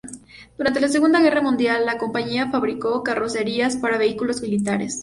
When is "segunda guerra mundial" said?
0.89-1.85